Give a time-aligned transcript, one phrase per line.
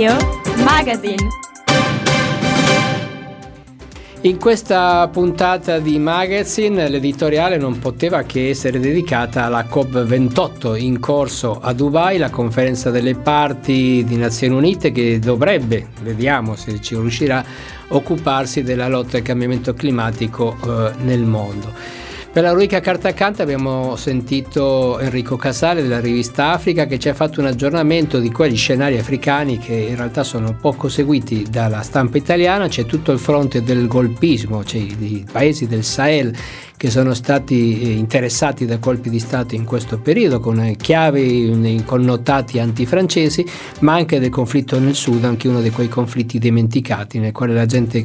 [0.00, 0.16] Radio
[0.64, 1.28] Magazine.
[4.22, 11.60] In questa puntata di Magazine l'editoriale non poteva che essere dedicata alla COP28 in corso
[11.60, 17.44] a Dubai, la conferenza delle parti di Nazioni Unite che dovrebbe, vediamo se ci riuscirà,
[17.88, 22.08] occuparsi della lotta al cambiamento climatico eh, nel mondo.
[22.32, 27.14] Per la rubrica Carta Accanto abbiamo sentito Enrico Casale della rivista Africa che ci ha
[27.14, 32.18] fatto un aggiornamento di quegli scenari africani che in realtà sono poco seguiti dalla stampa
[32.18, 36.32] italiana, c'è tutto il fronte del golpismo, cioè i paesi del Sahel
[36.76, 42.60] che sono stati eh, interessati da colpi di Stato in questo periodo con chiavi connotati
[42.60, 43.44] antifrancesi,
[43.80, 47.66] ma anche del conflitto nel Sud, anche uno di quei conflitti dimenticati nel quale la
[47.66, 48.04] gente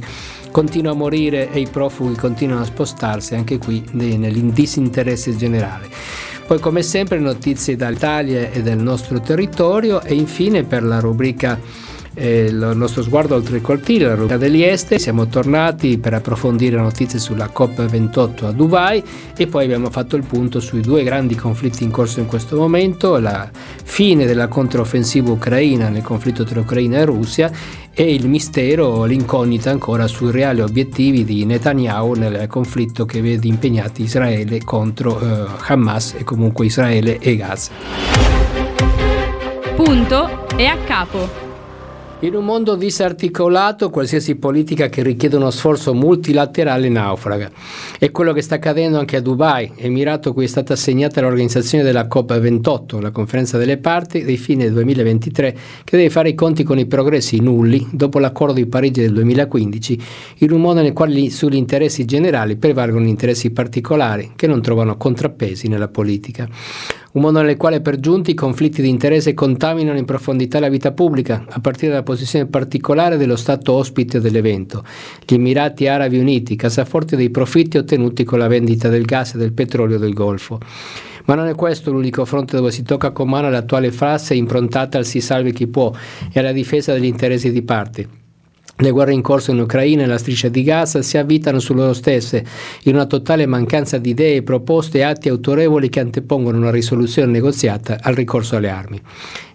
[0.55, 5.89] continua a morire e i profughi continuano a spostarsi anche qui nel disinteresse generale.
[6.47, 11.59] Poi come sempre notizie dall'Italia e del nostro territorio e infine per la rubrica
[12.17, 15.01] il nostro sguardo oltre il cortile, la rubrica degli esteri.
[15.01, 19.03] Siamo tornati per approfondire notizie sulla COP28 a Dubai
[19.35, 23.17] e poi abbiamo fatto il punto sui due grandi conflitti in corso in questo momento,
[23.17, 23.49] la
[23.83, 27.51] fine della controffensiva ucraina nel conflitto tra Ucraina e Russia
[27.93, 34.03] e il mistero, l'incognita ancora sui reali obiettivi di Netanyahu nel conflitto che vede impegnati
[34.03, 37.71] Israele contro eh, Hamas e comunque Israele e Gaza.
[39.75, 41.44] Punto e a capo.
[42.21, 47.51] In un mondo disarticolato, qualsiasi politica che richiede uno sforzo multilaterale naufraga.
[47.99, 52.07] È quello che sta accadendo anche a Dubai, emirato cui è stata assegnata l'organizzazione della
[52.07, 56.85] COP28, la conferenza delle parti dei fine 2023, che deve fare i conti con i
[56.85, 60.01] progressi nulli dopo l'accordo di Parigi del 2015,
[60.37, 65.67] in un mondo nel quale sugli interessi generali prevalgono interessi particolari che non trovano contrappesi
[65.67, 66.47] nella politica
[67.15, 70.91] un mondo nel quale per giunti i conflitti di interesse contaminano in profondità la vita
[70.91, 74.83] pubblica, a partire dalla posizione particolare dello Stato ospite dell'evento,
[75.25, 79.53] gli Emirati Arabi Uniti, casaforte dei profitti ottenuti con la vendita del gas e del
[79.53, 80.59] petrolio del Golfo.
[81.25, 85.05] Ma non è questo l'unico fronte dove si tocca con mano l'attuale frase improntata al
[85.05, 85.91] si salvi chi può
[86.31, 88.23] e alla difesa degli interessi di parte.
[88.77, 91.93] Le guerre in corso in Ucraina e la striscia di Gaza si avvitano su loro
[91.93, 92.45] stesse,
[92.83, 97.99] in una totale mancanza di idee, proposte e atti autorevoli che antepongono una risoluzione negoziata
[98.01, 99.01] al ricorso alle armi.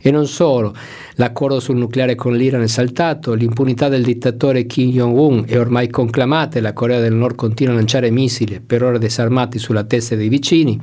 [0.01, 0.75] E non solo,
[1.21, 6.57] l'accordo sul nucleare con l'Iran è saltato, l'impunità del dittatore Kim Jong-un è ormai conclamata
[6.57, 10.31] e la Corea del Nord continua a lanciare missili, per ora disarmati, sulla testa dei
[10.31, 10.81] vicini.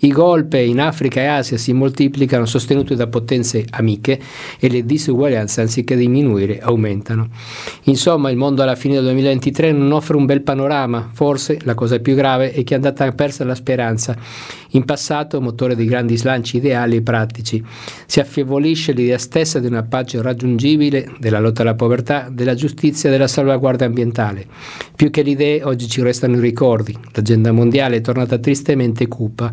[0.00, 4.20] I golpe in Africa e Asia si moltiplicano sostenuti da potenze amiche
[4.58, 7.28] e le disuguaglianze anziché diminuire aumentano.
[7.84, 11.98] Insomma, il mondo alla fine del 2023 non offre un bel panorama, forse la cosa
[12.00, 14.16] più grave è che è andata persa la speranza.
[14.76, 17.64] In passato, motore di grandi slanci ideali e pratici,
[18.04, 23.12] si affievolisce l'idea stessa di una pace raggiungibile, della lotta alla povertà, della giustizia e
[23.12, 24.46] della salvaguardia ambientale.
[24.94, 26.94] Più che le idee, oggi ci restano i ricordi.
[27.12, 29.50] L'agenda mondiale è tornata tristemente cupa.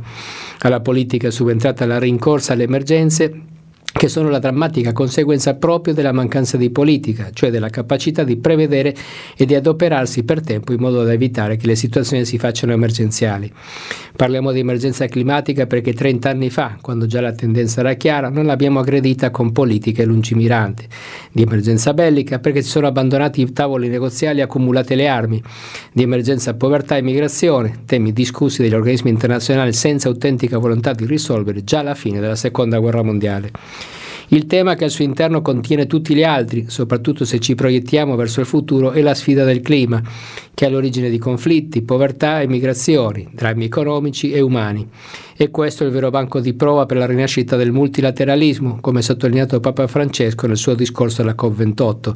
[0.60, 3.52] Alla politica è subentrata la rincorsa alle emergenze
[3.94, 8.94] che sono la drammatica conseguenza proprio della mancanza di politica, cioè della capacità di prevedere
[9.38, 13.52] e di adoperarsi per tempo in modo da evitare che le situazioni si facciano emergenziali.
[14.16, 18.46] Parliamo di emergenza climatica perché 30 anni fa, quando già la tendenza era chiara, non
[18.46, 20.88] l'abbiamo aggredita con politiche lungimiranti.
[21.32, 25.42] Di emergenza bellica perché si sono abbandonati i tavoli negoziali e accumulate le armi.
[25.92, 31.64] Di emergenza povertà e migrazione, temi discussi dagli organismi internazionali senza autentica volontà di risolvere
[31.64, 33.52] già alla fine della seconda guerra mondiale.
[34.30, 38.40] Il tema che al suo interno contiene tutti gli altri, soprattutto se ci proiettiamo verso
[38.40, 40.02] il futuro, è la sfida del clima,
[40.54, 44.88] che è all'origine di conflitti, povertà e migrazioni, drammi economici e umani.
[45.36, 49.60] E questo è il vero banco di prova per la rinascita del multilateralismo, come sottolineato
[49.60, 52.14] Papa Francesco nel suo discorso alla COP28.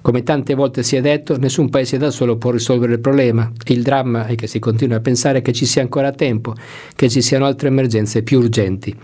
[0.00, 3.50] Come tante volte si è detto, nessun paese da solo può risolvere il problema.
[3.66, 6.54] Il dramma è che si continua a pensare che ci sia ancora tempo,
[6.94, 8.96] che ci siano altre emergenze più urgenti.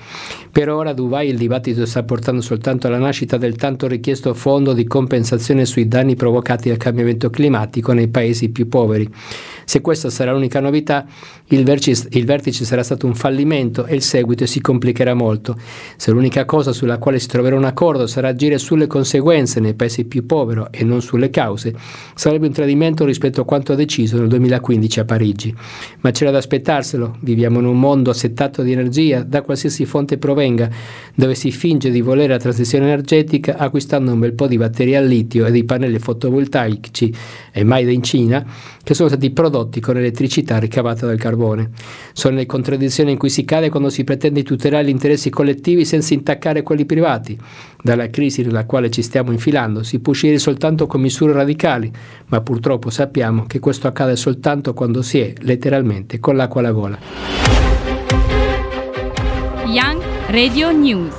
[0.51, 4.73] Per ora a Dubai il dibattito sta portando soltanto alla nascita del tanto richiesto fondo
[4.73, 9.11] di compensazione sui danni provocati dal cambiamento climatico nei paesi più poveri.
[9.65, 11.07] Se questa sarà l'unica novità,
[11.49, 15.57] il vertice, il vertice, sarà stato un fallimento e il seguito si complicherà molto.
[15.97, 20.05] Se l'unica cosa sulla quale si troverà un accordo sarà agire sulle conseguenze nei paesi
[20.05, 21.75] più poveri e non sulle cause,
[22.15, 25.55] sarebbe un tradimento rispetto a quanto deciso nel 2015 a Parigi.
[26.01, 30.69] Ma c'era da aspettarselo, viviamo in un mondo assettato di energia, da qualsiasi fonte provenga,
[31.15, 35.07] dove si finge di volere la transizione energetica acquistando un bel po' di batterie al
[35.07, 37.15] litio e di pannelli fotovoltaici,
[37.53, 38.45] e mai in Cina,
[38.83, 41.71] che sono stati prodotti con elettricità ricavata dal carbone.
[42.13, 45.85] Sono le contraddizioni in cui si cade quando si pretende di tutelare gli interessi collettivi
[45.85, 47.39] senza intaccare quelli privati.
[47.83, 51.91] Dalla crisi nella quale ci stiamo infilando si può uscire soltanto con misure radicali,
[52.27, 56.99] ma purtroppo sappiamo che questo accade soltanto quando si è letteralmente con l'acqua alla gola.
[59.67, 61.15] Young Radio News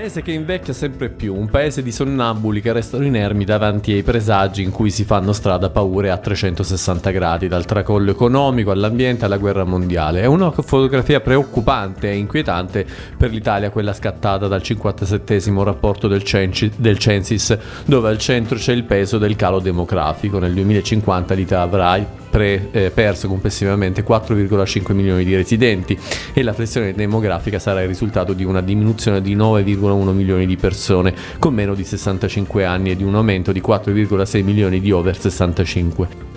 [0.00, 4.62] paese che invecchia sempre più, un paese di sonnambuli che restano inermi davanti ai presagi
[4.62, 9.64] in cui si fanno strada paure a 360 gradi, dal tracollo economico all'ambiente alla guerra
[9.64, 10.22] mondiale.
[10.22, 16.72] È una fotografia preoccupante e inquietante per l'Italia, quella scattata dal 57 rapporto del, Cenci,
[16.76, 20.38] del Censis, dove al centro c'è il peso del calo demografico.
[20.38, 25.98] Nel 2050 l'Italia avrà pre, eh, perso complessivamente 4,5 milioni di residenti
[26.32, 29.34] e la flessione demografica sarà il risultato di una diminuzione di
[29.90, 34.44] 9,1 milioni di persone con meno di 65 anni e di un aumento di 4,6
[34.44, 36.29] milioni di over 65.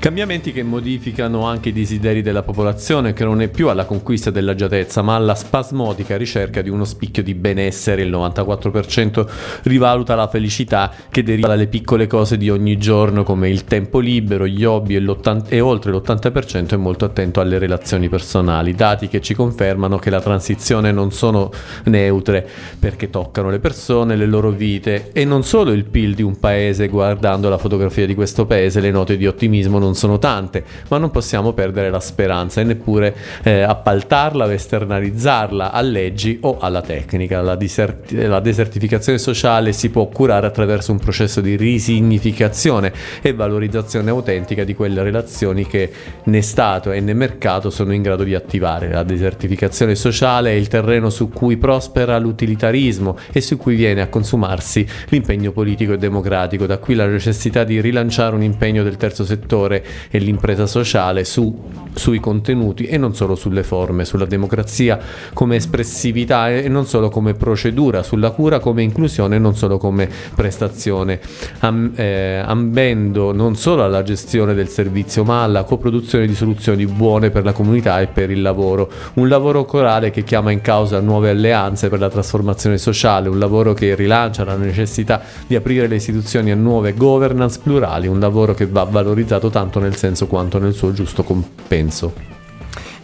[0.00, 5.02] Cambiamenti che modificano anche i desideri della popolazione, che non è più alla conquista dell'agiatezza,
[5.02, 8.00] ma alla spasmodica ricerca di uno spicchio di benessere.
[8.00, 9.28] Il 94%
[9.64, 14.46] rivaluta la felicità che deriva dalle piccole cose di ogni giorno, come il tempo libero,
[14.46, 15.16] gli hobby e,
[15.48, 18.74] e oltre l'80% è molto attento alle relazioni personali.
[18.74, 21.50] Dati che ci confermano che la transizione non sono
[21.84, 22.48] neutre,
[22.78, 26.88] perché toccano le persone, le loro vite e non solo il PIL di un paese.
[26.88, 30.98] Guardando la fotografia di questo paese, le note di ottimismo non non sono tante, ma
[30.98, 36.80] non possiamo perdere la speranza e neppure eh, appaltarla o esternalizzarla a leggi o alla
[36.80, 37.42] tecnica.
[37.42, 44.10] La, disert- la desertificazione sociale si può curare attraverso un processo di risignificazione e valorizzazione
[44.10, 45.90] autentica di quelle relazioni che
[46.24, 48.90] né Stato e né mercato sono in grado di attivare.
[48.90, 54.08] La desertificazione sociale è il terreno su cui prospera l'utilitarismo e su cui viene a
[54.08, 59.24] consumarsi l'impegno politico e democratico, da qui la necessità di rilanciare un impegno del terzo
[59.24, 59.79] settore
[60.10, 61.54] e l'impresa sociale su,
[61.94, 64.98] sui contenuti e non solo sulle forme, sulla democrazia
[65.32, 70.08] come espressività e non solo come procedura, sulla cura come inclusione e non solo come
[70.34, 71.20] prestazione,
[71.60, 77.30] am, eh, ambendo non solo alla gestione del servizio ma alla coproduzione di soluzioni buone
[77.30, 78.90] per la comunità e per il lavoro.
[79.14, 83.72] Un lavoro corale che chiama in causa nuove alleanze per la trasformazione sociale, un lavoro
[83.72, 88.66] che rilancia la necessità di aprire le istituzioni a nuove governance plurali, un lavoro che
[88.66, 92.39] va valorizzato tanto nel senso quanto nel suo giusto compenso.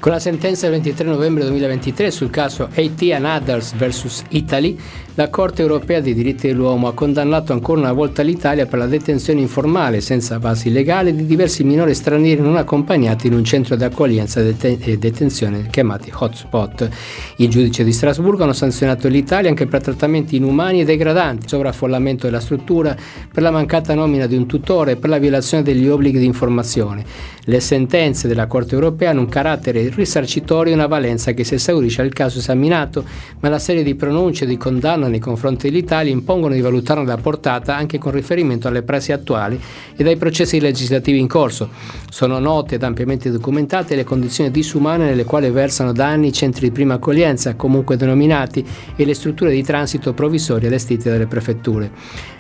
[0.07, 4.79] Con la sentenza del 23 novembre 2023 sul caso AT and Others vs Italy,
[5.17, 9.41] la Corte europea dei diritti dell'uomo ha condannato ancora una volta l'Italia per la detenzione
[9.41, 14.41] informale, senza basi legali, di diversi minori stranieri non accompagnati in un centro di accoglienza
[14.43, 16.89] e detenzione chiamati hotspot.
[17.39, 22.39] I giudici di Strasburgo hanno sanzionato l'Italia anche per trattamenti inumani e degradanti, sovraffollamento della
[22.39, 22.95] struttura,
[23.33, 27.05] per la mancata nomina di un tutore e per la violazione degli obblighi di informazione.
[27.49, 32.03] Le sentenze della Corte europea hanno un carattere risarcitorio e una valenza che si esaurisce
[32.03, 33.05] al caso esaminato,
[33.41, 37.75] ma la serie di pronunce di condanna nei confronti dell'Italia impongono di valutarne la portata
[37.75, 39.61] anche con riferimento alle prassi attuali
[39.97, 41.71] e ai processi legislativi in corso.
[42.09, 46.69] Sono note ed ampiamente documentate le condizioni disumane nelle quali versano da anni i centri
[46.69, 48.65] di prima accoglienza, comunque denominati,
[48.95, 51.91] e le strutture di transito provvisorie allestite dalle prefetture.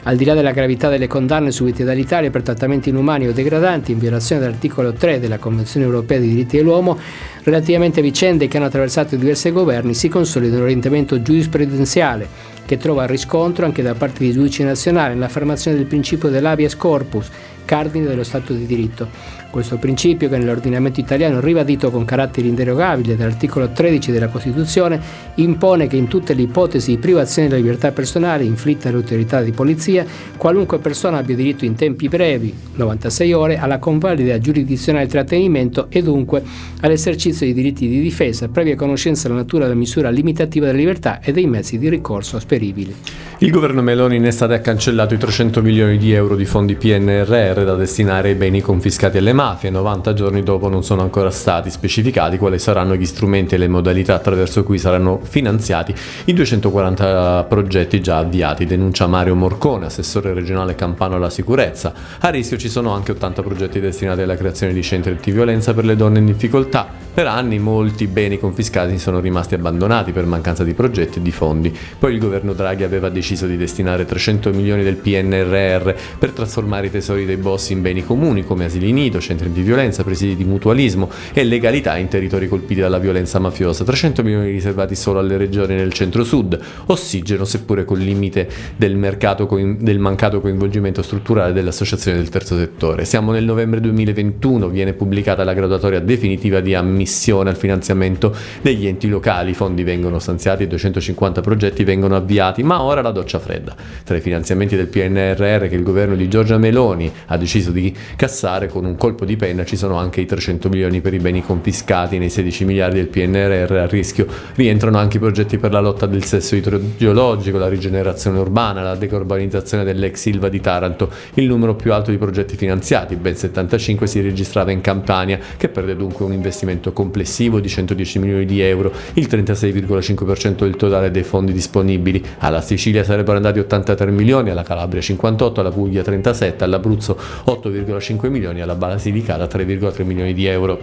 [0.06, 3.98] Al di là della gravità delle condanne subite dall'Italia per trattamenti inumani o degradanti in
[3.98, 6.96] violazione dell'articolo 3 della Convenzione europea dei diritti dell'uomo,
[7.42, 12.28] relativamente a vicende che hanno attraversato diversi governi, si consolida un orientamento giurisprudenziale
[12.64, 17.28] che trova riscontro anche da parte di giudici nazionali nell'affermazione del principio dell'habeas corpus,
[17.66, 19.34] cardine dello Stato di diritto.
[19.50, 25.00] Questo principio, che nell'ordinamento italiano è ribadito con caratteri inderogabili dall'articolo 13 della Costituzione,
[25.36, 30.04] impone che in tutte le ipotesi di privazione della libertà personale inflitta all'autorità di polizia,
[30.36, 36.42] qualunque persona abbia diritto in tempi brevi, 96 ore, alla convalida giurisdizionale trattenimento e dunque
[36.80, 41.32] all'esercizio dei diritti di difesa, previa conoscenza della natura della misura limitativa della libertà e
[41.32, 42.94] dei mezzi di ricorso asperibili.
[43.38, 47.55] Il governo Meloni in estate ha cancellato i 300 milioni di euro di fondi PNRR
[47.64, 49.70] da destinare ai beni confiscati alle mafie.
[49.70, 54.14] 90 giorni dopo non sono ancora stati specificati quali saranno gli strumenti e le modalità
[54.14, 55.94] attraverso cui saranno finanziati
[56.26, 61.92] i 240 progetti già avviati, denuncia Mario Morcone, assessore regionale campano alla sicurezza.
[62.20, 65.96] A rischio ci sono anche 80 progetti destinati alla creazione di centri antiviolenza per le
[65.96, 67.04] donne in difficoltà.
[67.16, 71.74] Per anni molti beni confiscati sono rimasti abbandonati per mancanza di progetti e di fondi.
[71.98, 76.90] Poi il governo Draghi aveva deciso di destinare 300 milioni del PNRR per trasformare i
[76.90, 81.08] tesori dei boss in beni comuni come asili nido, centri di violenza, presidi di mutualismo
[81.32, 83.84] e legalità in territori colpiti dalla violenza mafiosa.
[83.84, 90.00] 300 milioni riservati solo alle regioni nel centro-sud, ossigeno seppure col limite del, coin- del
[90.00, 93.04] mancato coinvolgimento strutturale dell'associazione del terzo settore.
[93.04, 99.06] Siamo nel novembre 2021, viene pubblicata la graduatoria definitiva di ammissione al finanziamento degli enti
[99.06, 103.76] locali, i fondi vengono stanziati e 250 progetti vengono avviati, ma ora la doccia fredda.
[104.02, 108.68] Tra i finanziamenti del PNRR che il governo di Giorgia Meloni ha deciso di cassare
[108.68, 112.18] con un colpo di penna ci sono anche i 300 milioni per i beni confiscati
[112.18, 116.24] nei 16 miliardi del PNRR a rischio rientrano anche i progetti per la lotta del
[116.24, 121.10] sesso idrogeologico, la rigenerazione urbana, la decurbanizzazione dell'ex Silva di Taranto.
[121.34, 125.96] Il numero più alto di progetti finanziati, ben 75, si registrava in Campania, che perde
[125.96, 131.52] dunque un investimento complessivo di 110 milioni di euro, il 36,5% del totale dei fondi
[131.52, 132.22] disponibili.
[132.38, 138.60] Alla Sicilia sarebbero andati 83 milioni, alla Calabria 58, alla Puglia 37, all'Abruzzo 8,5 milioni,
[138.60, 140.78] alla Basilicata 3,3 milioni di euro.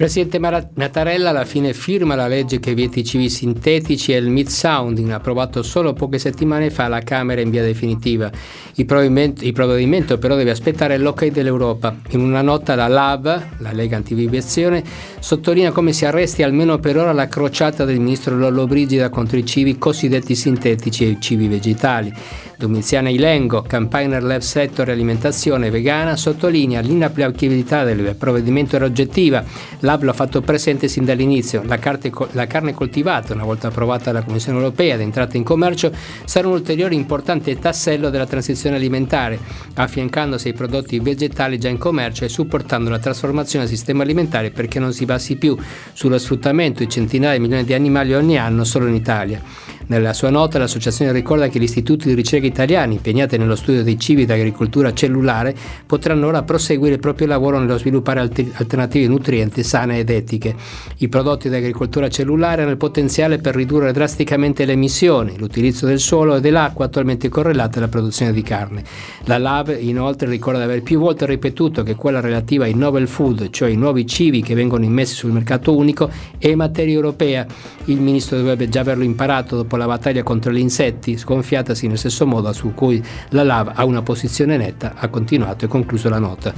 [0.00, 4.46] Presidente Mattarella alla fine firma la legge che vieta i cibi sintetici e il meat
[4.46, 8.30] sounding, approvato solo poche settimane fa alla Camera in via definitiva.
[8.76, 11.94] Il provvedimento, il provvedimento però deve aspettare l'ok dell'Europa.
[12.12, 14.82] In una nota la LAV, la Lega Antiviviazione,
[15.18, 19.76] sottolinea come si arresti almeno per ora la crociata del ministro Lollobrigida contro i cibi
[19.76, 22.10] cosiddetti sintetici e i cibi vegetali.
[22.56, 29.42] Domiziana Ilengo, campaigner Lab Sector Alimentazione Vegana, sottolinea l'inapplicabilità del provvedimento era oggettiva.
[29.90, 31.64] L'AB l'ha fatto presente sin dall'inizio.
[31.64, 35.90] La, carte, la, carne coltivata, una volta approvata dalla Commissione europea ed entrata in commercio,
[36.24, 39.36] sarà un ulteriore importante tassello della transizione alimentare,
[39.74, 44.78] affiancandosi ai prodotti vegetali già in commercio e supportando la trasformazione del sistema alimentare perché
[44.78, 45.58] non si basi più
[45.92, 49.42] sullo sfruttamento di centinaia di milioni di animali ogni anno solo in Italia.
[49.90, 53.98] Nella sua nota l'associazione ricorda che gli istituti di ricerca italiani impegnati nello studio dei
[53.98, 55.52] cibi d'agricoltura cellulare
[55.84, 60.54] potranno ora proseguire il proprio lavoro nello sviluppare alternative nutrienti sane ed etiche.
[60.98, 65.98] I prodotti di agricoltura cellulare hanno il potenziale per ridurre drasticamente le emissioni, l'utilizzo del
[65.98, 68.84] suolo e dell'acqua attualmente correlate alla produzione di carne.
[69.24, 73.50] La LAV inoltre ricorda di aver più volte ripetuto che quella relativa ai novel food,
[73.50, 77.44] cioè i nuovi cibi che vengono immessi sul mercato unico, è materia europea.
[77.86, 82.26] Il ministro dovrebbe già averlo imparato dopo la battaglia contro gli insetti, sconfiatasi nel stesso
[82.26, 86.52] modo su cui la LAV ha una posizione netta, ha continuato e concluso la nota.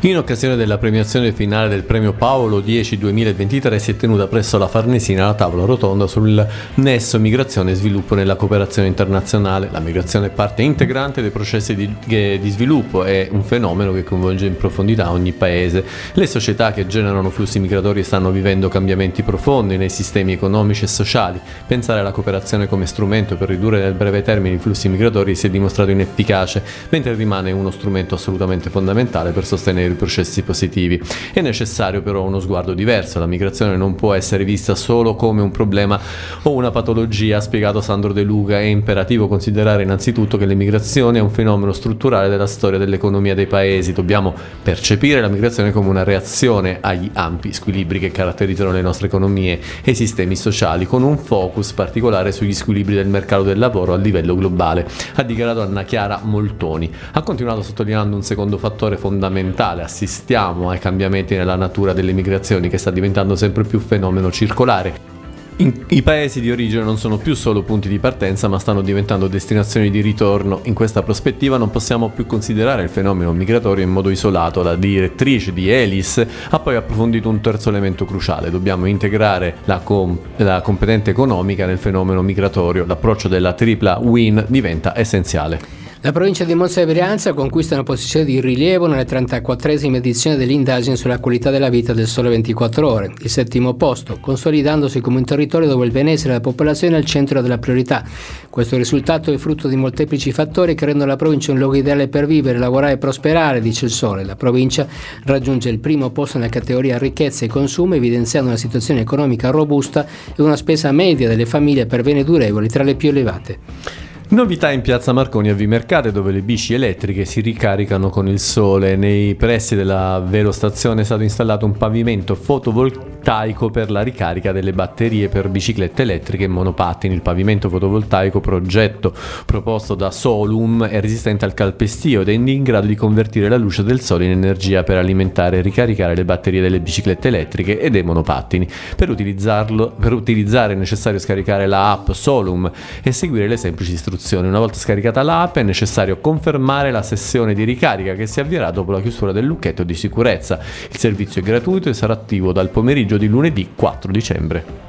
[0.00, 4.68] In occasione della premiazione finale del premio Paolo 10 2023 si è tenuta presso la
[4.68, 9.68] Farnesina la tavola rotonda sul nesso migrazione e sviluppo nella cooperazione internazionale.
[9.70, 14.46] La migrazione è parte integrante dei processi di, di sviluppo, è un fenomeno che coinvolge
[14.46, 15.84] in profondità ogni paese.
[16.12, 21.40] Le società che generano flussi migratori stanno vivendo cambiamenti profondi nei sistemi economici e sociali.
[21.66, 25.46] Pensare alla cooperazione migrazione come strumento per ridurre nel breve termine i flussi migratori si
[25.46, 31.00] è dimostrato inefficace, mentre rimane uno strumento assolutamente fondamentale per sostenere i processi positivi.
[31.32, 35.50] È necessario però uno sguardo diverso, la migrazione non può essere vista solo come un
[35.50, 36.00] problema
[36.42, 41.22] o una patologia, ha spiegato Sandro De Luca, è imperativo considerare innanzitutto che l'immigrazione è
[41.22, 46.78] un fenomeno strutturale della storia dell'economia dei paesi, dobbiamo percepire la migrazione come una reazione
[46.80, 51.72] agli ampi squilibri che caratterizzano le nostre economie e i sistemi sociali, con un focus
[51.72, 56.92] particolare sugli squilibri del mercato del lavoro a livello globale, ha dichiarato Anna Chiara Moltoni.
[57.12, 62.78] Ha continuato sottolineando un secondo fattore fondamentale, assistiamo ai cambiamenti nella natura delle migrazioni che
[62.78, 65.15] sta diventando sempre più fenomeno circolare
[65.58, 69.90] i paesi di origine non sono più solo punti di partenza, ma stanno diventando destinazioni
[69.90, 70.60] di ritorno.
[70.64, 74.62] In questa prospettiva non possiamo più considerare il fenomeno migratorio in modo isolato.
[74.62, 78.50] La direttrice di Elis ha poi approfondito un terzo elemento cruciale.
[78.50, 82.84] Dobbiamo integrare la, com- la competenza economica nel fenomeno migratorio.
[82.84, 85.85] L'approccio della tripla win diventa essenziale.
[86.06, 90.94] La provincia di Monza e Brianza conquista una posizione di rilievo nella 34esima edizione dell'indagine
[90.94, 95.66] sulla qualità della vita del Sole 24 Ore, il settimo posto, consolidandosi come un territorio
[95.66, 98.04] dove il benessere della popolazione è al centro della priorità.
[98.48, 102.26] Questo risultato è frutto di molteplici fattori che rendono la provincia un luogo ideale per
[102.26, 104.22] vivere, lavorare e prosperare, dice il Sole.
[104.22, 104.86] La provincia
[105.24, 110.40] raggiunge il primo posto nella categoria ricchezza e consumo, evidenziando una situazione economica robusta e
[110.40, 114.05] una spesa media delle famiglie per beni durevoli tra le più elevate.
[114.28, 118.96] Novità in piazza Marconi a Vimercate dove le bici elettriche si ricaricano con il sole.
[118.96, 125.28] Nei pressi della velostazione è stato installato un pavimento fotovoltaico per la ricarica delle batterie
[125.28, 127.14] per biciclette elettriche e monopattini.
[127.14, 129.14] Il pavimento fotovoltaico progetto
[129.46, 133.84] proposto da Solum è resistente al calpestio ed è in grado di convertire la luce
[133.84, 138.02] del sole in energia per alimentare e ricaricare le batterie delle biciclette elettriche e dei
[138.02, 138.66] monopattini.
[138.96, 142.68] Per, per utilizzare è necessario scaricare la app Solum
[143.04, 144.48] e seguire le semplici istruzioni istruzioni.
[144.48, 148.90] Una volta scaricata l'app è necessario confermare la sessione di ricarica che si avvierà dopo
[148.92, 150.58] la chiusura del lucchetto di sicurezza.
[150.90, 154.84] Il servizio è gratuito e sarà attivo dal pomeriggio di lunedì 4 dicembre.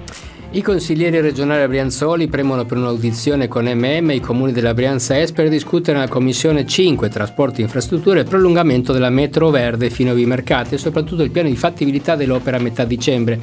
[0.50, 5.34] I consiglieri regionali Brianzoli premono per un'audizione con MM e i comuni della Brianza Est
[5.34, 10.14] per discutere nella Commissione 5 Trasporti e Infrastrutture il prolungamento della metro verde fino a
[10.14, 13.40] Vimercate e soprattutto il piano di fattibilità dell'opera a metà dicembre.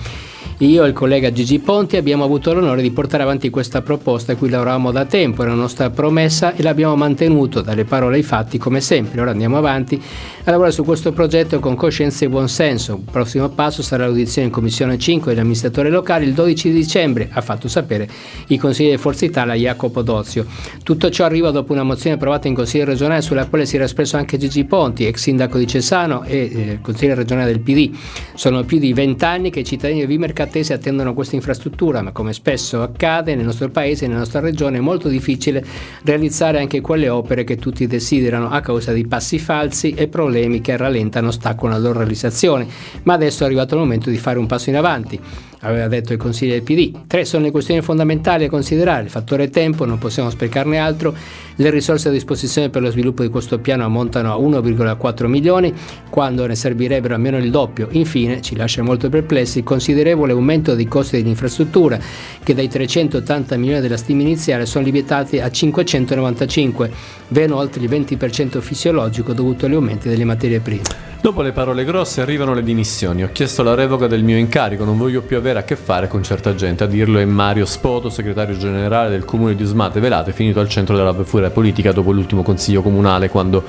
[0.58, 4.36] Io e il collega Gigi Ponti abbiamo avuto l'onore di portare avanti questa proposta a
[4.36, 8.56] cui lavoravamo da tempo, era una nostra promessa e l'abbiamo mantenuto dalle parole ai fatti
[8.56, 9.20] come sempre.
[9.20, 10.00] Ora andiamo avanti
[10.44, 12.94] a lavorare su questo progetto con coscienza e buonsenso.
[12.94, 17.40] Il prossimo passo sarà l'audizione in Commissione 5 degli amministratori locali il 12 dicembre, ha
[17.40, 18.08] fatto sapere
[18.46, 20.46] il consigliere di Forza Italia Jacopo Dozio.
[20.84, 24.16] Tutto ciò arriva dopo una mozione approvata in Consiglio regionale sulla quale si era espresso
[24.16, 27.90] anche Gigi Ponti, ex sindaco di Cesano e eh, consigliere regionale del PD.
[28.34, 32.32] Sono più di vent'anni che i cittadini di Vimercate attese attendono questa infrastruttura, ma come
[32.32, 35.64] spesso accade nel nostro paese e nella nostra regione è molto difficile
[36.04, 40.76] realizzare anche quelle opere che tutti desiderano a causa di passi falsi e problemi che
[40.76, 42.68] rallentano o ostacolano la loro realizzazione.
[43.02, 45.20] Ma adesso è arrivato il momento di fare un passo in avanti
[45.64, 47.06] aveva detto il Consiglio del PD.
[47.06, 51.14] Tre sono le questioni fondamentali a considerare, il fattore tempo, non possiamo sprecarne altro,
[51.56, 55.72] le risorse a disposizione per lo sviluppo di questo piano ammontano a 1,4 milioni,
[56.10, 57.88] quando ne servirebbero almeno il doppio.
[57.92, 61.98] Infine, ci lascia molto perplessi, il considerevole aumento dei costi dell'infrastruttura,
[62.42, 66.90] che dai 380 milioni della stima iniziale sono limitati a 595,
[67.28, 71.12] veno oltre il 20% fisiologico dovuto agli aumenti delle materie prime.
[71.24, 73.22] Dopo le parole grosse arrivano le dimissioni.
[73.24, 76.22] Ho chiesto la revoca del mio incarico, non voglio più avere a che fare con
[76.22, 76.84] certa gente.
[76.84, 80.96] A dirlo è Mario Spoto, segretario generale del comune di Usmate Velate, finito al centro
[80.96, 83.64] della furia politica dopo l'ultimo consiglio comunale quando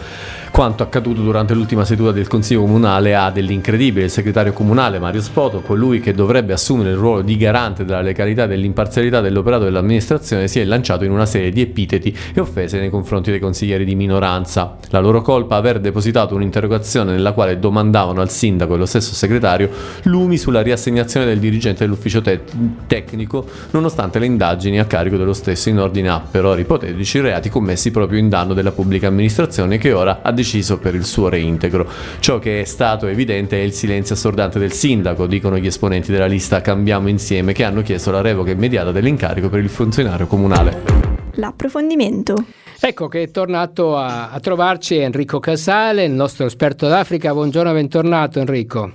[0.56, 5.60] quanto accaduto durante l'ultima seduta del Consiglio Comunale ha dell'incredibile il segretario comunale Mario Spoto,
[5.60, 10.62] colui che dovrebbe assumere il ruolo di garante della legalità e dell'imparzialità dell'operato dell'amministrazione, si
[10.62, 14.78] è lanciato in una serie di epiteti e offese nei confronti dei consiglieri di minoranza.
[14.92, 19.70] La loro colpa aver depositato un'interrogazione nella quale domandavano al sindaco e lo stesso segretario
[20.04, 22.44] lumi sulla riassegnazione del dirigente dell'ufficio te-
[22.88, 27.50] tecnico, nonostante le indagini a carico dello stesso in ordine a, per ora ipotetici, reati
[27.50, 31.28] commessi proprio in danno della pubblica amministrazione che ora ha deciso deciso per il suo
[31.28, 31.90] reintegro.
[32.20, 36.28] Ciò che è stato evidente è il silenzio assordante del sindaco, dicono gli esponenti della
[36.28, 40.84] lista Cambiamo Insieme, che hanno chiesto la revoca immediata dell'incarico per il funzionario comunale.
[41.34, 42.46] L'approfondimento.
[42.80, 47.34] Ecco che è tornato a, a trovarci Enrico Casale, il nostro esperto d'Africa.
[47.34, 48.92] Buongiorno, bentornato Enrico.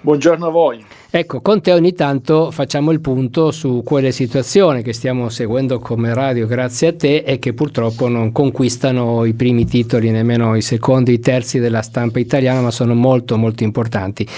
[0.00, 0.84] Buongiorno a voi.
[1.10, 6.12] Ecco, con te ogni tanto facciamo il punto su quelle situazioni che stiamo seguendo come
[6.12, 11.14] radio grazie a te e che purtroppo non conquistano i primi titoli, nemmeno i secondi,
[11.14, 14.28] i terzi della stampa italiana, ma sono molto molto importanti.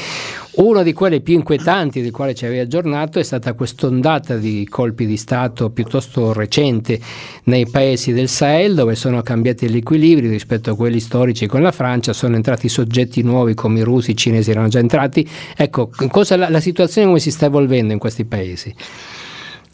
[0.53, 5.07] Una di quelle più inquietanti di quale ci avevi aggiornato è stata quest'ondata di colpi
[5.07, 6.99] di Stato piuttosto recente
[7.45, 11.71] nei paesi del Sahel dove sono cambiati gli equilibri rispetto a quelli storici con la
[11.71, 15.27] Francia, sono entrati soggetti nuovi come i russi, i cinesi erano già entrati.
[15.57, 18.75] Ecco, cosa, la, la situazione come si sta evolvendo in questi paesi?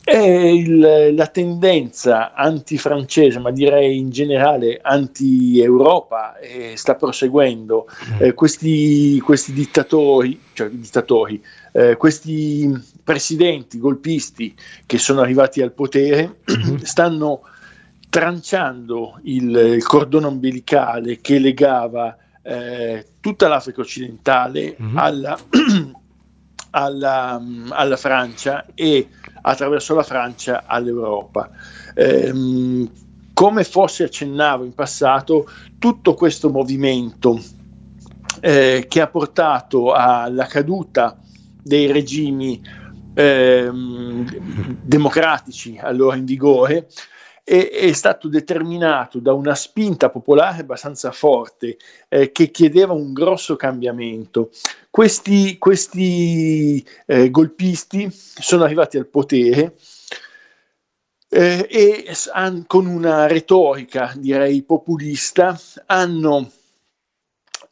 [0.09, 7.89] Il, la tendenza antifrancese, ma direi in generale anti-Europa, eh, sta proseguendo.
[7.89, 8.23] Mm.
[8.23, 11.43] Eh, questi, questi, dittatori, cioè dittatori
[11.77, 12.73] eh, questi
[13.05, 14.55] presidenti golpisti
[14.87, 16.77] che sono arrivati al potere mm-hmm.
[16.85, 17.43] stanno
[18.09, 24.97] tranciando il, il cordone ombelicale che legava eh, tutta l'Africa occidentale mm-hmm.
[24.97, 25.39] alla,
[26.77, 29.09] alla, alla Francia e
[29.41, 31.49] attraverso la Francia all'Europa.
[31.95, 32.91] Eh,
[33.33, 37.41] come forse accennavo in passato, tutto questo movimento
[38.41, 41.19] eh, che ha portato alla caduta
[41.63, 42.61] dei regimi
[43.15, 43.71] eh,
[44.83, 46.89] democratici allora in vigore
[47.49, 51.77] è, è, stato determinato da una spinta popolare abbastanza forte
[52.09, 54.51] eh, che chiedeva un grosso cambiamento.
[54.91, 59.77] Questi, questi eh, golpisti sono arrivati al potere
[61.29, 65.57] eh, e han, con una retorica, direi, populista,
[65.87, 66.51] hanno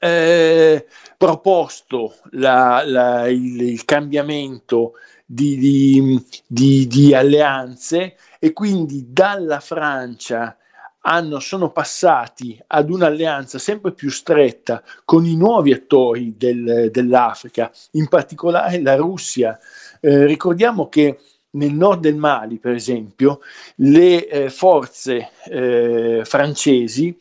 [0.05, 0.87] eh,
[1.17, 4.93] proposto la, la, il, il, cambiamento
[5.25, 10.59] di, di, di, di alleanze e quindi dalla Francia
[11.07, 18.07] hanno, sono passati ad un'alleanza sempre più stretta con i nuovi attori del, dell'Africa, in
[18.09, 19.59] particolare la Russia.
[20.01, 21.19] Eh, ricordiamo che
[21.53, 23.41] nel nord del Mali, per esempio,
[23.77, 27.17] le eh, forze eh, francesi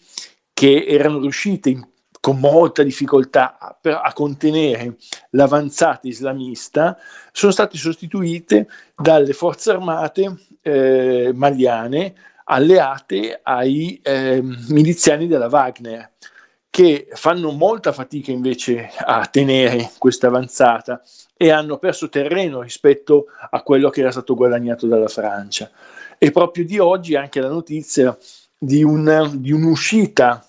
[0.51, 1.85] che erano riuscite in,
[2.23, 4.95] con molta difficoltà a, a, contenere
[5.31, 6.97] l'avanzata islamista,
[7.33, 16.11] sono state sostituite dalle forze armate eh, maliane alleate ai eh, miliziani della Wagner
[16.69, 21.01] che fanno molta fatica invece a tenere questa avanzata
[21.35, 25.69] e hanno perso terreno rispetto a quello che era stato guadagnato dalla Francia.
[26.17, 28.17] E proprio di oggi anche la notizia
[28.57, 30.47] di, un, di un'uscita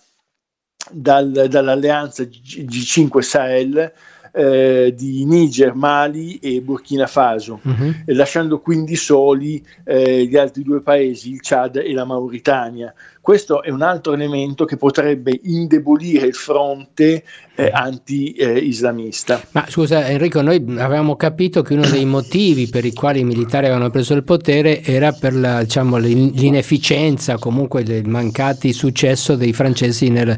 [0.93, 3.93] dal, dall'alleanza G- G5 Sahel
[4.35, 7.95] eh, di Niger, Mali e Burkina Faso, uh-huh.
[8.07, 12.93] lasciando quindi soli eh, gli altri due paesi, il Chad e la Mauritania.
[13.21, 17.23] Questo è un altro elemento che potrebbe indebolire il fronte
[17.55, 19.41] eh, anti-islamista.
[19.53, 23.67] Ma scusa Enrico, noi avevamo capito che uno dei motivi per i quali i militari
[23.67, 30.11] avevano preso il potere era per la, diciamo, l'inefficienza, comunque il mancato successo dei francesi
[30.11, 30.37] nel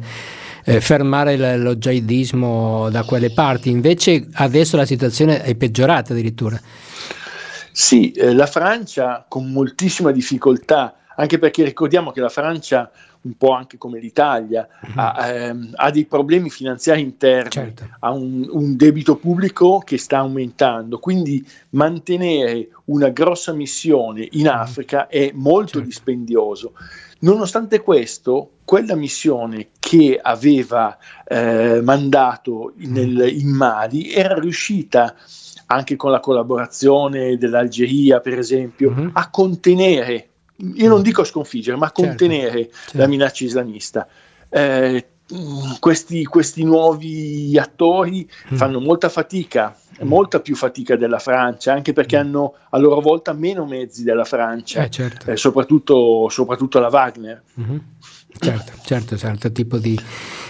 [0.66, 3.70] eh, fermare lo jihadismo da quelle parti.
[3.70, 6.60] Invece adesso la situazione è peggiorata addirittura.
[7.70, 12.90] Sì, eh, la Francia con moltissima difficoltà, anche perché ricordiamo che la Francia
[13.26, 14.92] un po' anche come l'Italia, uh-huh.
[14.94, 17.88] ha, ehm, ha, dei problemi finanziari interni, certo.
[17.98, 24.52] ha un, un, debito pubblico che sta aumentando, quindi mantenere una grossa missione in mhm.
[24.52, 25.86] Africa è molto certo.
[25.86, 26.72] dispendioso.
[27.18, 33.38] Nonostante questo, quella missione che aveva eh, mandato nel, mm.
[33.38, 35.14] in Mali era riuscita
[35.66, 39.08] anche con la collaborazione dell'Algeria, per esempio, mm-hmm.
[39.14, 41.02] a contenere, io non mm.
[41.02, 42.98] dico sconfiggere, ma a certo, contenere certo, certo.
[42.98, 44.08] la minaccia islamista.
[44.48, 45.06] Eh,
[45.80, 48.56] questi, questi, nuovi attori mm.
[48.56, 50.06] fanno molta fatica, mm.
[50.06, 52.20] molta più fatica della Francia, anche perché mm.
[52.20, 55.30] hanno a loro volta meno mezzi della Francia, eh, certo.
[55.30, 57.42] eh, soprattutto, soprattutto, la Wagner.
[57.60, 57.76] Mm-hmm.
[58.38, 59.98] Certo, certo, certo, tipo di,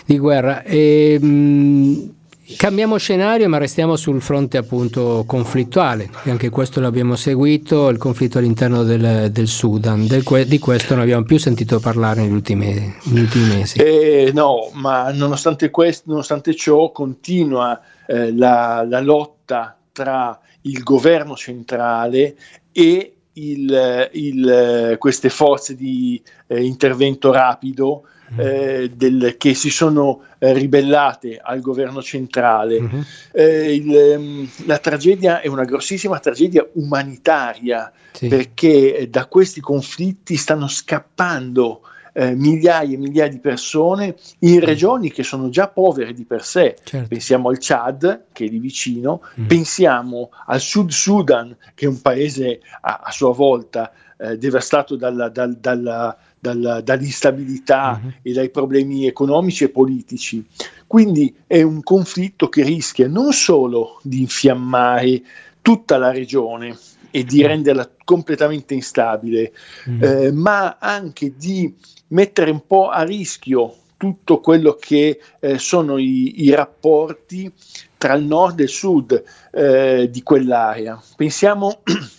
[0.05, 0.63] di guerra.
[0.63, 2.15] E, ehm, mh,
[2.57, 8.85] Cambiamo scenario ma restiamo sul fronte appunto conflittuale, anche questo l'abbiamo seguito, il conflitto all'interno
[8.85, 12.73] del, del Sudan, del, di questo non abbiamo più sentito parlare negli ultimi,
[13.05, 13.79] negli ultimi mesi.
[13.79, 21.35] Eh, no, ma nonostante, questo, nonostante ciò continua eh, la, la lotta tra il governo
[21.35, 22.37] centrale
[22.71, 28.03] e il, il, queste forze di eh, intervento rapido.
[28.37, 32.81] Eh, del, che si sono eh, ribellate al governo centrale.
[32.81, 33.01] Mm-hmm.
[33.35, 38.29] Il, ehm, la tragedia è una grossissima tragedia umanitaria sì.
[38.29, 41.83] perché da questi conflitti stanno scappando
[42.17, 46.77] eh, migliaia e migliaia di persone in regioni che sono già povere di per sé.
[46.83, 47.09] Certo.
[47.09, 49.47] Pensiamo al Chad, che è lì vicino, mm.
[49.47, 55.29] pensiamo al Sud Sudan, che è un paese a, a sua volta eh, devastato dalla,
[55.29, 58.11] dal, dalla, dalla, dall'instabilità mm-hmm.
[58.23, 60.45] e dai problemi economici e politici.
[60.87, 65.23] Quindi è un conflitto che rischia non solo di infiammare
[65.63, 66.77] tutta la regione
[67.11, 69.53] e di renderla completamente instabile,
[69.89, 70.03] mm.
[70.03, 71.75] eh, ma anche di
[72.09, 77.51] mettere un po' a rischio tutto quello che eh, sono i, i, rapporti
[77.97, 81.03] tra il nord e il sud eh, di quell'area.
[81.17, 81.81] Pensiamo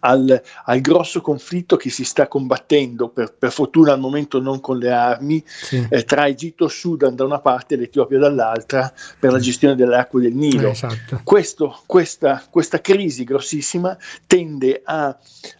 [0.00, 4.78] al, al, grosso conflitto che si sta combattendo, per, per, fortuna al momento non con
[4.78, 5.86] le armi, sì.
[5.88, 9.96] eh, tra Egitto e Sudan da una parte e l'Etiopia dall'altra per la gestione delle
[9.96, 10.68] acque del Nilo.
[10.68, 11.20] Eh, esatto.
[11.22, 15.16] Questo, questa, questa, crisi grossissima tende a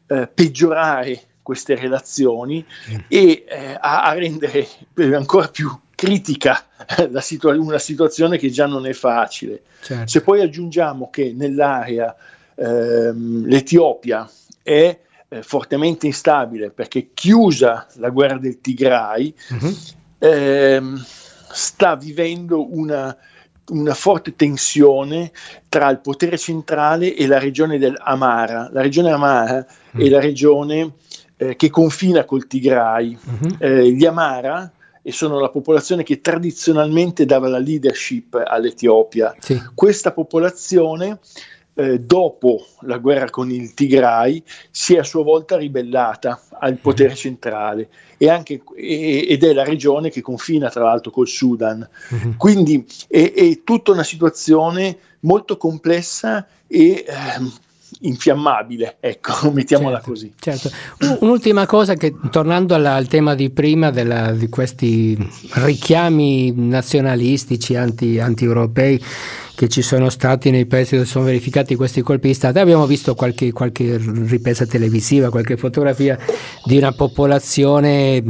[0.07, 2.97] eh, peggiorare queste relazioni mm.
[3.09, 4.67] e eh, a, a, rendere
[5.13, 6.65] ancora più critica
[7.11, 9.63] la situa- una situazione che già non è facile.
[9.83, 10.07] Certo.
[10.09, 12.15] Se poi aggiungiamo che nell'area
[12.55, 14.29] ehm, l'Etiopia
[14.62, 19.77] è eh, fortemente instabile perché chiusa la guerra del Tigray, uh-huh.
[20.19, 21.05] ehm,
[21.53, 23.17] sta vivendo una,
[23.69, 25.33] una forte tensione
[25.69, 28.69] tra il potere centrale e la regione dell'Amara.
[28.73, 30.01] La regione Amara uh-huh.
[30.01, 30.93] è la regione
[31.37, 33.17] eh, che confina col Tigray.
[33.25, 33.57] Uh-huh.
[33.59, 34.71] Eh, gli Amara
[35.07, 39.35] e sono la popolazione che tradizionalmente dava la leadership all'Etiopia.
[39.38, 39.61] Sì.
[39.75, 41.19] Questa popolazione
[41.75, 47.11] eh, dopo la guerra con il Tigray si è a sua volta ribellata al potere
[47.11, 47.19] mm-hmm.
[47.19, 51.87] centrale e anche, e, ed è la regione che confina tra l'altro col Sudan.
[52.15, 52.33] Mm-hmm.
[52.37, 57.63] Quindi è, è, tutta una situazione molto complessa e eh,
[58.01, 60.33] infiammabile, ecco, mettiamola certo, così.
[60.39, 60.71] Certo.
[61.21, 65.17] Un'ultima cosa che tornando alla, al tema di prima della, di questi
[65.55, 69.03] richiami nazionalistici anti, anti-europei
[69.55, 72.59] che ci sono stati nei paesi dove sono verificati questi colpi di Stato.
[72.59, 76.19] Abbiamo visto qualche, qualche ripresa televisiva, qualche fotografia
[76.64, 78.23] di una popolazione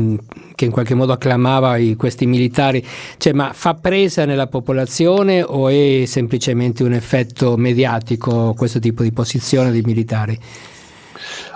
[0.55, 2.85] che in qualche modo acclamava i, questi militari.
[3.17, 9.13] Cioè, ma fa presa nella popolazione o è semplicemente un effetto mediatico questo tipo di
[9.13, 10.39] posizione dei militari?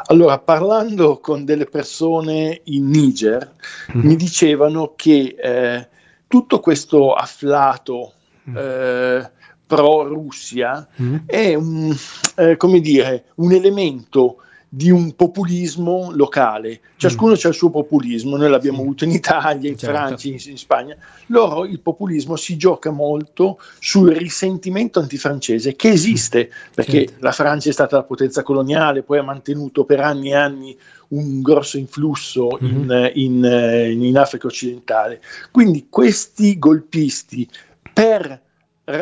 [0.06, 3.52] Allora, parlando con delle persone in Niger,
[3.94, 4.00] mm.
[4.00, 5.88] mi dicevano che eh,
[6.26, 8.14] tutto questo afflato
[8.48, 8.56] mm.
[8.56, 9.30] eh,
[9.68, 11.16] pro-Russia mm.
[11.26, 11.94] è un,
[12.36, 14.38] eh, come dire, un elemento
[14.70, 16.80] di un populismo locale.
[16.96, 17.36] Ciascuno mm.
[17.42, 18.82] ha il suo populismo, noi l'abbiamo sì.
[18.82, 19.96] avuto in Italia, in certo.
[19.96, 20.96] Francia, in, in, Spagna.
[21.26, 27.24] Loro il populismo si gioca molto sul risentimento antifrancese che esiste, perché certo.
[27.24, 30.78] la Francia è stata la potenza coloniale, poi ha mantenuto per anni e anni
[31.08, 32.90] un grosso influsso mm-hmm.
[33.14, 35.20] in, in, in Africa occidentale.
[35.50, 37.48] Quindi questi golpisti
[37.92, 38.46] per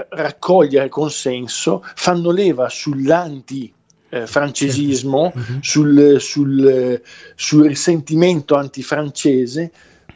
[0.09, 3.73] raccogliere consenso, fanno leva sull'anti
[4.09, 5.59] eh, francesismo, uh-huh.
[5.61, 7.01] sul, sul,
[7.35, 9.71] sul, risentimento antifrancese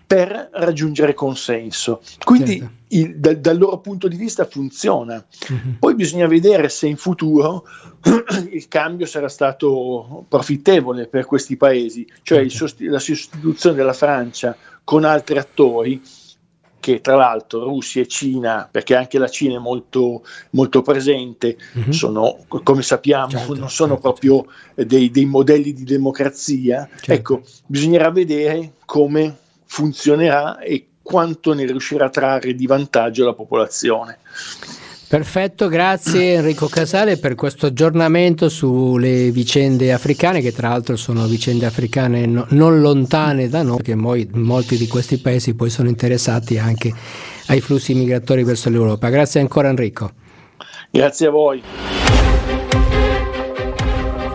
[0.06, 2.00] per raggiungere consenso.
[2.24, 2.72] Quindi certo.
[2.88, 5.24] il, da, dal loro punto di vista funziona.
[5.48, 5.78] Uh-huh.
[5.78, 7.64] Poi bisogna vedere se in futuro
[8.50, 12.56] il cambio sarà stato profittevole per questi paesi, cioè certo.
[12.56, 16.02] sost- la sostituzione della Francia con altri attori
[16.80, 21.90] che tra l'altro Russia e Cina, perché anche la Cina è molto, molto presente, mm-hmm.
[21.90, 24.84] sono, come sappiamo, certo, non sono certo, proprio certo.
[24.84, 26.88] Dei, dei, modelli di democrazia.
[26.88, 27.12] Certo.
[27.12, 34.18] Ecco, bisognerà vedere come funzionerà e quanto ne riuscirà a trarre di vantaggio la popolazione.
[35.10, 41.66] Perfetto, grazie Enrico Casale per questo aggiornamento sulle vicende africane, che tra l'altro sono vicende
[41.66, 46.58] africane no, non lontane da noi, perché moi, molti di questi paesi poi sono interessati
[46.58, 46.94] anche
[47.48, 49.08] ai flussi migratori verso l'Europa.
[49.08, 50.12] Grazie ancora Enrico.
[50.92, 51.60] Grazie a voi.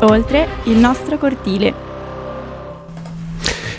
[0.01, 1.94] Oltre il nostro cortile.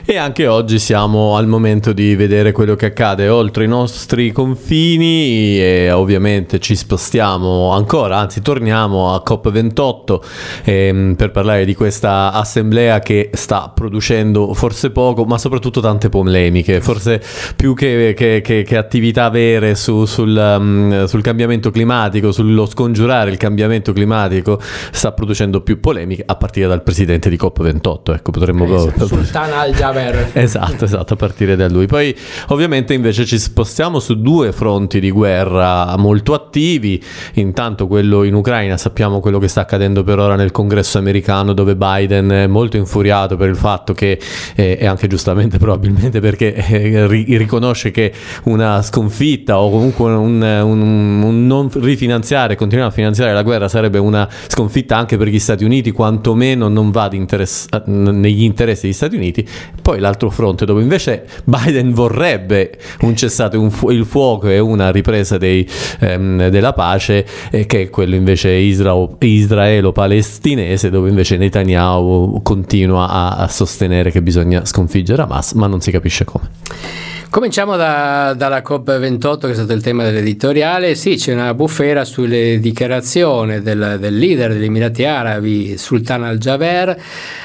[0.09, 5.59] E anche oggi siamo al momento di vedere quello che accade oltre i nostri confini
[5.59, 10.21] e ovviamente ci spostiamo ancora, anzi torniamo a COP28
[10.62, 16.81] ehm, per parlare di questa assemblea che sta producendo forse poco, ma soprattutto tante polemiche,
[16.81, 17.21] forse
[17.57, 23.33] più che, che, che, che attività vere su, sul, um, sul cambiamento climatico, sullo scongiurare
[23.33, 24.61] il cambiamento climatico,
[24.92, 28.14] sta producendo più polemiche a partire dal presidente di COP28.
[28.14, 28.87] Ecco, potremmo...
[28.87, 30.30] Eh, Sultan al Aver.
[30.35, 31.87] Esatto, esatto, a partire da lui.
[31.87, 32.14] Poi
[32.48, 37.02] ovviamente invece ci spostiamo su due fronti di guerra molto attivi.
[37.35, 41.76] Intanto quello in Ucraina, sappiamo quello che sta accadendo per ora nel congresso americano dove
[41.76, 44.20] Biden è molto infuriato per il fatto che,
[44.54, 48.12] eh, e anche giustamente probabilmente perché eh, ri- riconosce che
[48.44, 53.98] una sconfitta o comunque un, un, un non rifinanziare, continuare a finanziare la guerra sarebbe
[53.98, 59.16] una sconfitta anche per gli Stati Uniti, quantomeno non va interess- negli interessi degli Stati
[59.16, 59.46] Uniti.
[59.87, 64.90] Poi l'altro fronte dove invece Biden vorrebbe un cessato un fu- il fuoco e una
[64.90, 65.64] ripresa dei,
[66.01, 73.37] ehm, della pace, eh, che è quello invece isra- israelo-palestinese, dove invece Netanyahu continua a,
[73.37, 76.51] a sostenere che bisogna sconfiggere Hamas, ma non si capisce come.
[77.29, 80.95] Cominciamo da, dalla COP28 che è stato il tema dell'editoriale.
[80.95, 86.99] Sì, c'è una bufera sulle dichiarazioni del, del leader degli Emirati Arabi, Sultan al-Jaber,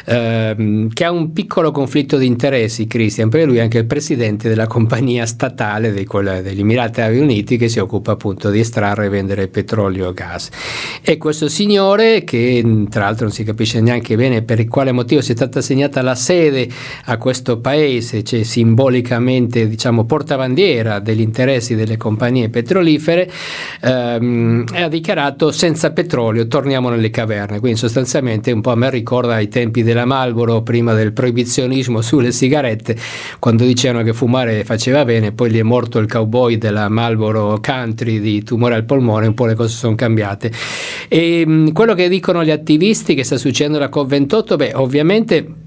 [0.06, 4.48] ehm, che ha un piccolo conflitto di interessi, Christian, perché lui è anche il presidente
[4.48, 6.08] della compagnia statale dei,
[6.42, 10.50] degli Emirati Arabi Uniti che si occupa appunto di estrarre e vendere petrolio e gas.
[11.02, 15.36] E questo signore, che tra l'altro non si capisce neanche bene per quale motivo sia
[15.36, 16.70] stata assegnata la sede
[17.06, 23.30] a questo paese, cioè simbolicamente diciamo, portabandiera degli interessi delle compagnie petrolifere,
[23.82, 27.60] ehm, ha dichiarato senza petrolio torniamo nelle caverne.
[27.60, 32.32] Quindi sostanzialmente un po' a me ricorda i tempi della Marlboro, prima del proibizionismo sulle
[32.32, 32.96] sigarette,
[33.40, 38.20] quando dicevano che fumare faceva bene, poi gli è morto il cowboy della Marlboro Country
[38.20, 40.52] di tumore al polmone, un po' le cose sono cambiate.
[41.08, 45.61] E mh, quello che dicono gli attivisti che sta succedendo alla COP28, beh, ovviamente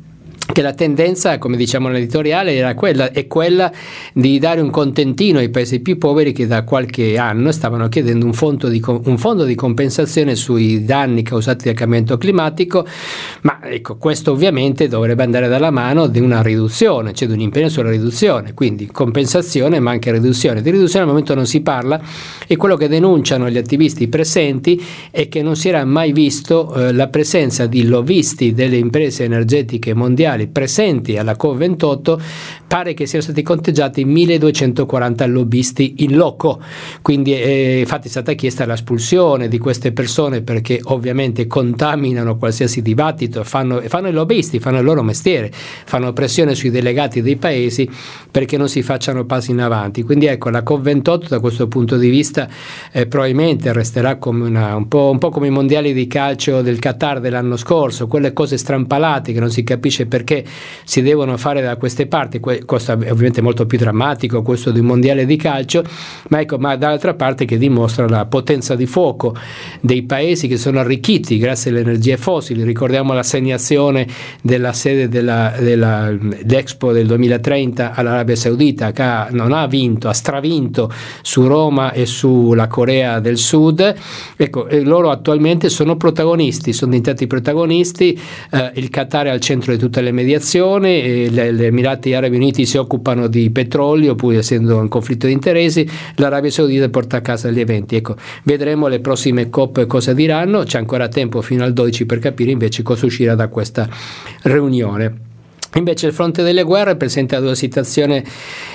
[0.52, 3.72] che la tendenza, come diciamo nell'editoriale, era quella, è quella
[4.12, 8.35] di dare un contentino ai paesi più poveri che da qualche anno stavano chiedendo un
[8.35, 12.87] fondo di, un fondo di compensazione sui danni causati dal cambiamento climatico,
[13.42, 17.68] ma ecco, questo ovviamente dovrebbe andare dalla mano di una riduzione, cioè di un impegno
[17.68, 20.61] sulla riduzione, quindi compensazione ma anche riduzione.
[20.61, 22.00] Di riduzione al momento non si parla
[22.46, 26.92] e quello che denunciano gli attivisti presenti è che non si era mai visto eh,
[26.92, 32.18] la presenza di lobbisti delle imprese energetiche mondiali mondiali presenti alla COP28
[32.66, 36.60] pare che siano stati conteggiati 1240 lobbisti in loco,
[37.02, 43.44] quindi eh, infatti è stata chiesta l'espulsione di queste persone perché ovviamente contaminano qualsiasi dibattito,
[43.44, 47.88] fanno, fanno i lobbisti, fanno il loro mestiere, fanno pressione sui delegati dei paesi
[48.28, 50.02] perché non si facciano passi in avanti.
[50.02, 52.48] Quindi ecco, la COP28 da questo punto di vista
[52.90, 57.20] eh, probabilmente resterà una, un, po', un po' come i mondiali di calcio del Qatar
[57.20, 60.44] dell'anno scorso, quelle cose strampalate che non si capisce perché perché
[60.84, 64.87] si devono fare da queste parti, questo è ovviamente molto più drammatico, questo di un
[64.87, 65.84] mondiale di calcio,
[66.28, 69.37] ma, ecco, ma dall'altra parte che dimostra la potenza di fuoco
[69.80, 74.06] dei paesi che sono arricchiti grazie alle energie fossili, ricordiamo l'assegnazione
[74.42, 80.90] della sede della, della, dell'Expo del 2030 all'Arabia Saudita che non ha vinto, ha stravinto
[81.20, 83.94] su Roma e sulla Corea del Sud,
[84.37, 88.18] ecco, loro attualmente sono protagonisti, sono diventati protagonisti,
[88.50, 92.79] eh, il Qatar è al centro di tutte le mediazioni, gli Emirati Arabi Uniti si
[92.79, 97.61] occupano di petrolio, pur essendo in conflitto di interessi, l'Arabia Saudita porta a casa gli
[97.61, 97.96] eventi.
[97.96, 102.50] Ecco, vedremo le prossime COP cosa diranno, c'è ancora tempo fino al 12 per capire
[102.50, 103.87] invece cosa uscirà da questa
[104.44, 105.33] riunione.
[105.77, 108.22] Invece il fronte delle guerre presenta due situazioni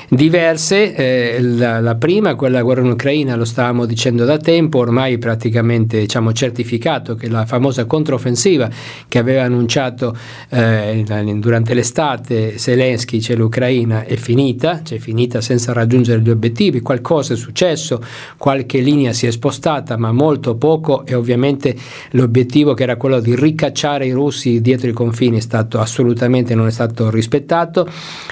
[0.09, 5.19] diverse, eh, la, la, prima, quella guerra in Ucraina, lo stavamo dicendo da tempo, ormai
[5.19, 8.69] praticamente diciamo, certificato che la famosa controffensiva
[9.07, 10.17] che aveva annunciato
[10.49, 11.03] eh,
[11.37, 17.37] durante l'estate Zelensky, cioè l'Ucraina, è finita, cioè finita senza raggiungere gli obiettivi, qualcosa è
[17.37, 18.03] successo,
[18.37, 21.75] qualche linea si è spostata, ma molto poco e ovviamente
[22.11, 26.65] l'obiettivo che era quello di ricacciare i russi dietro i confini è stato assolutamente non
[26.65, 27.87] è stato rispettato.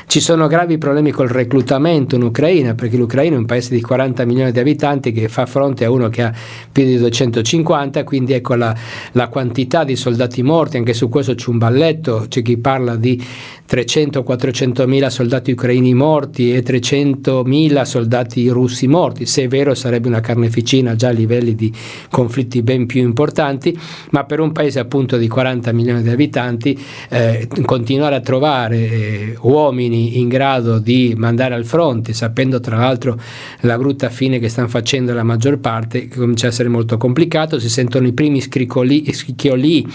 [0.08, 4.26] Ci sono gravi problemi col reclutamento in Ucraina, perché l'Ucraina è un paese di 40
[4.26, 6.34] milioni di abitanti che fa fronte a uno che ha
[6.72, 8.76] più di 250, quindi ecco la,
[9.14, 13.22] la quantità di soldati morti, anche su questo c'è un balletto, c'è chi parla di
[13.70, 19.26] 300-400 mila soldati ucraini morti e 300 mila soldati russi morti.
[19.26, 21.72] Se è vero sarebbe una carneficina già a livelli di
[22.10, 23.78] conflitti ben più importanti,
[24.12, 29.36] ma per un paese appunto di 40 milioni di abitanti eh, continuare a trovare eh,
[29.42, 33.20] uomini in grado di mandare al fronte, sapendo tra l'altro
[33.62, 37.70] la brutta fine che stanno facendo la maggior parte, comincia a essere molto complicato, si
[37.70, 39.86] sentono i primi scricchioli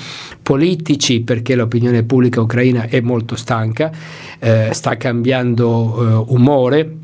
[0.43, 3.91] politici perché l'opinione pubblica ucraina è molto stanca stanca,
[4.39, 6.97] eh, sta cambiando eh, umore.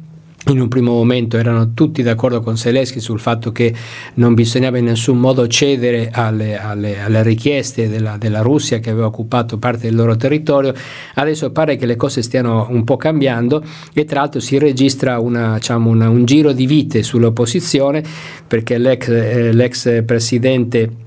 [0.49, 3.75] In un primo momento erano tutti d'accordo con Zelensky sul fatto che
[4.15, 9.07] non bisognava in nessun modo cedere alle, alle, alle richieste della, della, Russia che aveva
[9.07, 10.73] occupato parte del loro territorio.
[11.15, 15.55] Adesso pare che le cose stiano un po' cambiando e tra l'altro si registra una,
[15.57, 18.03] diciamo, una, un giro di vite sull'opposizione
[18.47, 21.07] perché l'ex, eh, l'ex presidente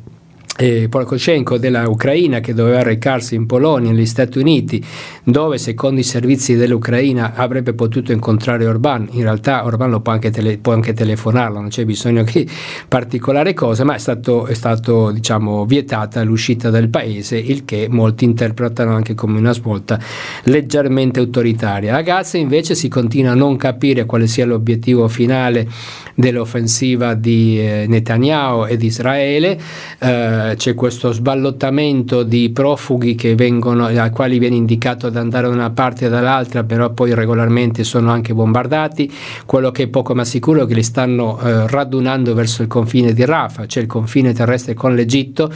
[0.57, 4.83] eh, Poroshenko della Ucraina che doveva recarsi in Polonia, negli Stati Uniti,
[5.23, 9.07] dove secondo i servizi dell'Ucraina avrebbe potuto incontrare Orban.
[9.11, 12.47] In realtà Orban può anche, tele, può anche telefonarlo, non c'è bisogno di
[12.87, 18.25] particolare cosa, ma è stato, è stato diciamo, vietata l'uscita dal paese, il che molti
[18.25, 19.99] interpretano anche come una svolta
[20.43, 21.95] leggermente autoritaria.
[21.95, 25.67] A Gaza invece si continua a non capire quale sia l'obiettivo finale
[26.13, 29.59] dell'offensiva di eh, Netanyahu e di Israele.
[29.99, 35.69] Eh, c'è questo sballottamento di profughi vengono, ai quali viene indicato di andare da una
[35.69, 39.11] parte e dall'altra, però poi regolarmente sono anche bombardati.
[39.45, 43.13] Quello che è poco ma sicuro è che li stanno eh, radunando verso il confine
[43.13, 45.51] di Rafah, cioè il confine terrestre con l'Egitto,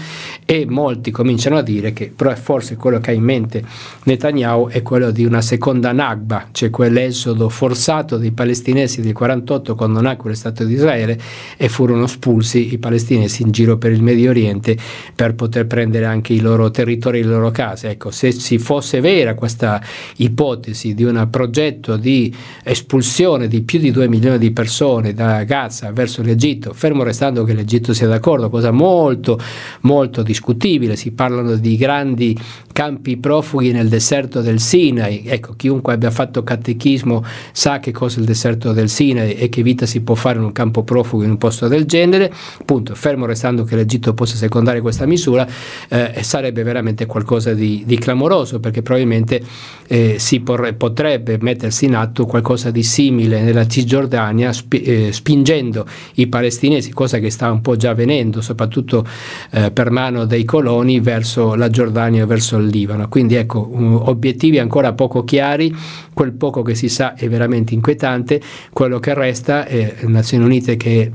[0.46, 3.64] e molti cominciano a dire che però forse quello che ha in mente
[4.04, 10.02] Netanyahu è quello di una seconda Nagba, cioè quell'esodo forzato dei palestinesi del 48 quando
[10.02, 11.20] nacque lo Stato di Israele
[11.58, 14.75] e furono espulsi i palestinesi in giro per il Medio Oriente
[15.16, 17.90] per poter prendere anche i loro territori, le loro case.
[17.90, 19.82] Ecco, se si fosse vera questa
[20.18, 22.34] ipotesi di un progetto di
[22.64, 27.54] espulsione di più di 2 milioni di persone da Gaza verso l'Egitto, fermo restando che
[27.54, 29.40] l'Egitto sia d'accordo, cosa molto
[29.82, 32.38] molto discutibile, si parlano di grandi
[32.76, 35.24] campi profughi nel deserto del Sinai.
[35.26, 39.64] Ecco, chiunque abbia fatto catechismo sa che cosa è il deserto del Sinai e che
[39.64, 42.30] vita si può fare in un campo profugo in un posto del genere.
[42.60, 45.48] Appunto, fermo restando che l'Egitto possa secondare questa misura,
[45.88, 49.42] eh, sarebbe veramente qualcosa di, di clamoroso perché probabilmente
[49.88, 55.86] eh, si porre, potrebbe mettersi in atto qualcosa di simile nella Cisgiordania spi, eh, spingendo
[56.16, 59.08] i palestinesi, cosa che sta un po' già avvenendo, soprattutto
[59.52, 63.08] eh, per mano dei coloni verso la Giordania verso il Libano.
[63.08, 63.70] Quindi ecco,
[64.10, 65.74] obiettivi ancora poco chiari,
[66.14, 71.12] quel poco che si sa è veramente inquietante, quello che resta è Nazioni Unite che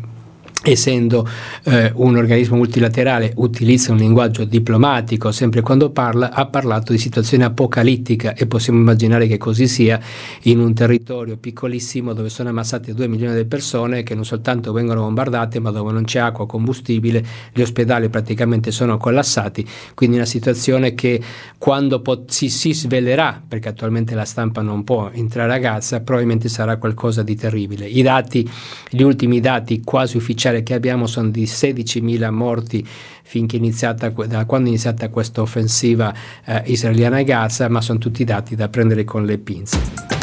[0.63, 1.27] essendo
[1.65, 7.45] eh, un organismo multilaterale, utilizza un linguaggio diplomatico sempre quando parla, ha parlato di situazione
[7.45, 9.99] apocalittica e possiamo immaginare che così sia
[10.43, 15.01] in un territorio piccolissimo dove sono ammassate 2 milioni di persone che non soltanto vengono
[15.03, 20.95] bombardate ma dove non c'è acqua, combustibile, gli ospedali praticamente sono collassati, quindi una situazione
[20.95, 21.21] che
[21.57, 26.49] quando pot- si, si svelerà, perché attualmente la stampa non può entrare a Gaza, probabilmente
[26.49, 27.87] sarà qualcosa di terribile.
[27.87, 28.49] I dati,
[28.89, 32.87] gli ultimi dati quasi ufficiali ufficiale che abbiamo sono di 16.000 morti
[33.23, 36.13] finché iniziata, da quando è iniziata questa offensiva
[36.45, 40.19] eh, israeliana a Gaza, ma sono tutti dati da prendere con le pinze.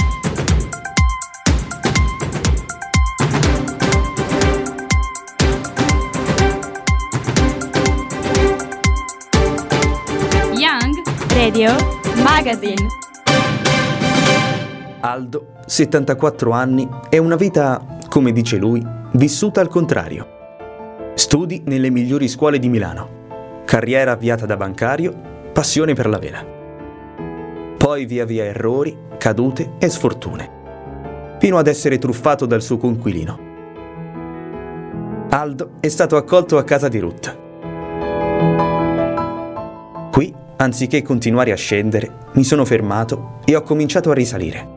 [11.34, 11.75] Radio
[12.23, 12.88] Magazine.
[14.99, 20.36] Aldo, 74 anni, è una vita, come dice lui, vissuta al contrario.
[21.15, 23.63] Studi nelle migliori scuole di Milano.
[23.65, 25.11] Carriera avviata da bancario,
[25.51, 26.45] passione per la vela.
[27.78, 30.49] Poi via via errori, cadute e sfortune,
[31.39, 33.45] fino ad essere truffato dal suo conquilino.
[35.30, 37.38] Aldo è stato accolto a casa di Ruth.
[40.11, 44.76] Qui, anziché continuare a scendere, mi sono fermato e ho cominciato a risalire.